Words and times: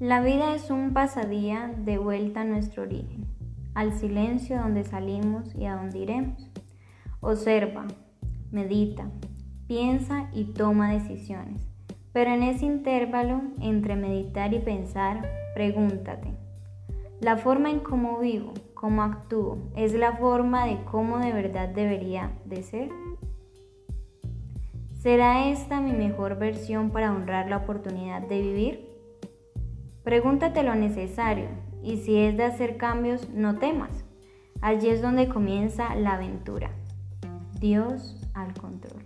La 0.00 0.22
vida 0.22 0.54
es 0.54 0.70
un 0.70 0.94
pasadía 0.94 1.74
de 1.76 1.98
vuelta 1.98 2.40
a 2.40 2.44
nuestro 2.44 2.84
origen, 2.84 3.26
al 3.74 3.92
silencio 3.92 4.56
donde 4.56 4.82
salimos 4.82 5.54
y 5.54 5.66
a 5.66 5.76
donde 5.76 5.98
iremos. 5.98 6.50
Observa, 7.20 7.86
medita, 8.50 9.10
piensa 9.66 10.30
y 10.32 10.44
toma 10.54 10.90
decisiones. 10.90 11.68
Pero 12.14 12.30
en 12.30 12.44
ese 12.44 12.64
intervalo 12.64 13.42
entre 13.60 13.94
meditar 13.94 14.54
y 14.54 14.60
pensar, 14.60 15.30
pregúntate, 15.52 16.32
¿la 17.20 17.36
forma 17.36 17.68
en 17.70 17.80
cómo 17.80 18.20
vivo, 18.20 18.54
cómo 18.72 19.02
actúo, 19.02 19.58
es 19.76 19.92
la 19.92 20.16
forma 20.16 20.64
de 20.64 20.82
cómo 20.90 21.18
de 21.18 21.34
verdad 21.34 21.68
debería 21.68 22.32
de 22.46 22.62
ser? 22.62 22.88
¿Será 24.94 25.50
esta 25.50 25.82
mi 25.82 25.92
mejor 25.92 26.38
versión 26.38 26.88
para 26.88 27.12
honrar 27.12 27.50
la 27.50 27.58
oportunidad 27.58 28.22
de 28.22 28.40
vivir? 28.40 28.90
Pregúntate 30.02 30.62
lo 30.62 30.74
necesario 30.74 31.48
y 31.82 31.98
si 31.98 32.16
es 32.18 32.36
de 32.36 32.44
hacer 32.44 32.76
cambios, 32.76 33.28
no 33.30 33.58
temas. 33.58 34.04
Allí 34.62 34.88
es 34.88 35.02
donde 35.02 35.28
comienza 35.28 35.94
la 35.94 36.14
aventura. 36.14 36.70
Dios 37.58 38.16
al 38.34 38.54
control. 38.54 39.02